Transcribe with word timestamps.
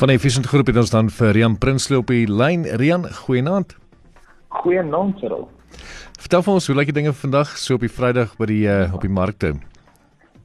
Van 0.00 0.08
die 0.08 0.16
Efficient 0.16 0.46
Groep 0.48 0.70
het 0.70 0.78
ons 0.80 0.90
dan 0.94 1.10
vir 1.12 1.34
Rian 1.36 1.58
Prinsloo 1.60 2.00
op 2.00 2.08
die 2.08 2.24
lyn. 2.24 2.62
Rian, 2.80 3.02
goeienaand. 3.04 3.74
Goeienaand, 4.48 5.18
Cyril. 5.20 5.42
Vertel 6.16 6.44
vir 6.46 6.54
ons 6.54 6.68
hoe 6.70 6.76
lyk 6.78 6.88
die 6.88 6.94
dinge 7.02 7.12
vandag 7.12 7.50
so 7.60 7.76
op 7.76 7.84
die 7.84 7.90
Vrydag 7.92 8.32
by 8.38 8.48
die 8.48 8.62
uh, 8.64 8.94
op 8.96 9.04
die 9.04 9.12
markte? 9.12 9.50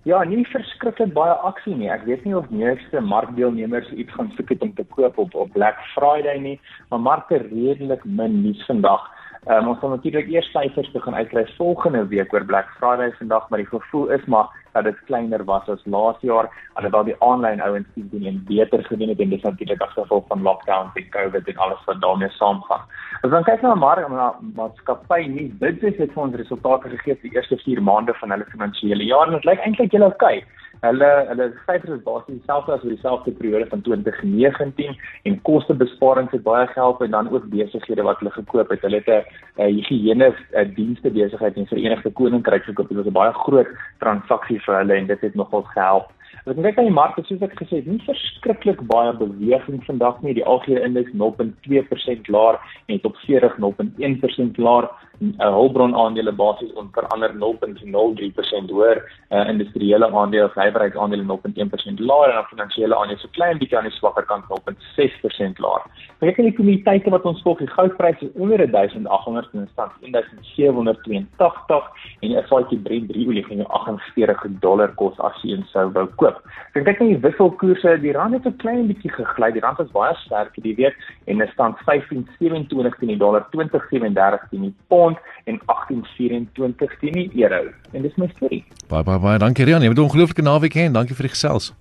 Ja, 0.04 0.20
nie 0.28 0.44
verskriklik 0.50 1.14
baie 1.16 1.38
aksie 1.48 1.72
nie. 1.80 1.88
Ek 1.88 2.04
weet 2.04 2.28
nie 2.28 2.36
of 2.36 2.52
meeste 2.52 3.00
markdeelnemers 3.00 3.88
iets 3.96 4.12
gaan 4.18 4.34
soek 4.36 4.52
het 4.52 4.68
om 4.68 4.76
te 4.76 4.84
koop 4.92 5.24
op 5.24 5.40
op 5.46 5.56
Black 5.56 5.80
Friday 5.94 6.36
nie, 6.50 6.58
maar 6.92 7.06
markte 7.08 7.40
redelik 7.46 8.04
min 8.04 8.42
nuus 8.42 8.68
vandag. 8.68 9.08
Um, 9.48 9.72
ons 9.72 9.80
gaan 9.80 9.96
natuurlik 9.96 10.28
eers 10.36 10.52
syfers 10.52 10.92
begin 10.92 11.16
uitkry 11.16 11.48
volgende 11.56 12.04
week 12.12 12.36
oor 12.36 12.44
Black 12.44 12.76
Friday 12.76 13.16
vandag, 13.24 13.48
maar 13.48 13.64
die 13.64 13.72
gevoel 13.72 14.12
is 14.20 14.28
maar 14.28 14.52
dat 14.76 14.84
dit 14.84 15.04
kleiner 15.10 15.44
was 15.48 15.70
as 15.72 15.84
laas 15.86 16.20
jaar, 16.28 16.50
alhoewel 16.80 17.08
die 17.08 17.16
aanlyn 17.24 17.64
ouens 17.64 17.88
teen 17.94 18.10
teen 18.12 18.28
en 18.32 18.42
beter 18.50 18.84
gedoen 18.90 19.14
het 19.14 19.24
en 19.24 19.32
dis 19.34 19.46
natuurlik 19.48 19.82
as 19.86 19.96
gevolg 19.96 20.28
van 20.32 20.44
lockdowns 20.48 21.00
en 21.00 21.08
COVID 21.16 21.48
en 21.54 21.64
alles 21.68 21.86
wat 21.88 22.02
daarmee 22.04 22.32
saamgaan. 22.40 22.84
As 23.22 23.32
ons 23.32 23.48
kyk 23.48 23.64
na 23.64 23.76
maar 23.76 24.04
na 24.10 24.28
maatskappy 24.60 25.22
nie, 25.32 25.48
dit 25.64 25.84
is 25.84 25.98
dit 25.98 26.12
vir 26.12 26.24
ons 26.28 26.38
resultate 26.44 26.92
gegee 26.98 27.16
vir 27.16 27.30
die 27.30 27.40
eerste 27.40 27.58
4 27.64 27.82
maande 27.82 28.14
van 28.20 28.36
hulle 28.36 28.52
finansiële 28.52 29.08
jaar 29.08 29.32
en 29.32 29.40
dit 29.40 29.50
lyk 29.52 29.64
eintlik 29.64 30.00
oukei. 30.02 30.38
Okay. 30.44 30.65
Hulle 30.86 31.10
hulle 31.30 31.48
syfers 31.66 31.94
is 31.98 32.04
basies 32.06 32.40
dieselfde 32.40 32.74
as 32.76 32.82
vir 32.84 32.94
dieselfde 32.94 33.32
periode 33.40 33.68
van 33.72 33.82
2019 33.88 34.98
en 35.30 35.38
kostebesparings 35.50 36.34
het 36.36 36.44
baie 36.46 36.68
gehelp 36.74 37.02
en 37.02 37.16
dan 37.16 37.30
ook 37.34 37.48
besighede 37.54 38.06
wat 38.08 38.20
hulle 38.22 38.34
gekoop 38.36 38.74
het. 38.74 38.82
Hulle 38.82 39.02
het 39.06 39.10
'n 39.58 39.72
higiëne 39.78 40.34
dienste 40.76 41.10
besigheid 41.10 41.56
in 41.56 41.64
die 41.64 41.74
Verenigde 41.74 42.12
Koninkryk 42.12 42.64
gekoop. 42.64 42.90
Dit 42.90 42.98
was 42.98 43.08
'n 43.08 43.20
baie 43.22 43.34
groot 43.34 43.68
transaksie 44.00 44.60
vir 44.66 44.78
hulle 44.78 44.94
en 44.94 45.08
dit 45.08 45.22
het 45.22 45.36
nogal 45.36 45.64
gehelp. 45.74 46.12
Wat 46.46 46.56
net 46.62 46.78
aan 46.78 46.86
die 46.86 46.94
mark 46.94 47.16
soos 47.18 47.42
ek 47.42 47.56
gesê 47.58 47.80
het, 47.80 47.88
nie 47.90 48.04
verskriklik 48.06 48.84
baie 48.92 49.16
beweging 49.18 49.80
vandag 49.88 50.20
nie. 50.22 50.36
Die 50.38 50.46
algehele 50.46 50.84
indeks 50.86 51.16
0.2% 51.18 52.30
laer 52.30 52.60
en 52.86 53.02
tot 53.02 53.18
40 53.26 53.58
0.1% 53.64 54.62
laer. 54.68 54.86
'n 55.20 55.34
uh, 55.40 55.52
Hulbron 55.56 55.96
aandele 55.96 56.32
basies 56.32 56.74
onverander 56.74 57.32
0.03% 57.40 58.72
hoër. 58.76 59.00
Uh, 59.32 59.48
industriële 59.50 60.10
aandele, 60.12 60.50
verbruiksaandele 60.58 61.24
0.1% 61.24 62.04
laer 62.10 62.34
en 62.36 62.50
finansiële 62.52 62.96
aandele 62.96 63.20
so 63.20 63.32
klein 63.32 63.58
bietjie 63.58 63.78
aan 63.78 63.88
die 63.90 63.96
swakker 63.98 64.26
kant 64.32 64.44
0.6% 64.52 65.62
laer. 65.66 65.88
Kyk 66.20 66.38
net 66.38 66.50
die 66.50 66.58
kommoditeite 66.60 67.14
wat 67.16 67.28
ons 67.32 67.42
volg, 67.48 67.64
die 67.64 67.72
goudprys 67.78 68.22
is 68.28 68.34
onder 68.36 68.66
1800 68.68 69.54
en 69.54 69.70
staan 69.72 69.92
1782 70.02 71.90
en 72.20 72.36
die 72.36 72.46
vatjie 72.52 72.82
Brent 72.88 73.10
3 73.14 73.28
olie 73.32 73.46
gaan 73.48 73.66
48 73.82 74.60
dollar 74.60 74.92
kos 75.00 75.20
as 75.20 75.40
jy 75.44 75.56
in 75.56 75.68
sou 75.72 75.88
wou 75.96 76.08
koop. 76.20 76.35
So 76.74 76.84
kyk 76.84 77.00
net 77.00 77.10
die 77.10 77.22
wisselkoerse, 77.24 77.98
die 78.02 78.12
rand 78.12 78.34
het 78.34 78.46
'n 78.46 78.58
klein 78.58 78.88
bietjie 78.88 79.12
gegly. 79.12 79.52
Die 79.52 79.62
rand 79.62 79.78
was 79.78 79.92
baie 79.92 80.16
sterk 80.16 80.56
hierdie 80.56 80.76
week 80.76 80.96
en 81.26 81.38
dit 81.38 81.50
staan 81.54 81.76
15.27 81.86 83.00
teen 83.00 83.10
die 83.14 83.18
dollar, 83.18 83.46
20.37 83.52 84.50
teen 84.50 84.62
die 84.62 84.76
pond 84.88 85.18
en 85.46 85.60
18.24 85.66 87.00
teen 87.00 87.14
die 87.14 87.44
euro. 87.44 87.72
En 87.94 88.02
dis 88.02 88.16
my 88.16 88.28
storie. 88.36 88.64
Baie 88.88 89.04
baie 89.04 89.20
baie 89.20 89.40
dankie 89.40 89.66
Rian. 89.66 89.82
Jy 89.82 89.90
het 89.90 89.98
'n 89.98 90.02
ongelooflike 90.02 90.42
naweek 90.42 90.74
hê 90.74 90.86
en 90.86 90.94
dankie 90.94 91.16
vir 91.16 91.28
die 91.28 91.36
gesels. 91.36 91.74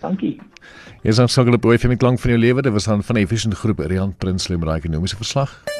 Dankie. 0.00 0.40
Jy 1.02 1.10
is 1.10 1.18
aan 1.18 1.28
skakel 1.28 1.54
op 1.54 1.64
OFM 1.64 1.96
klank 1.96 2.18
van 2.18 2.30
jou 2.30 2.40
lewe. 2.40 2.62
Dit 2.62 2.72
was 2.72 2.88
aan 2.88 3.02
van 3.02 3.26
Vision 3.26 3.54
groep 3.54 3.78
Rian 3.78 4.14
Prinsloo 4.18 4.58
met 4.58 4.68
daai 4.68 4.78
ekonomiese 4.78 5.16
verslag. 5.16 5.77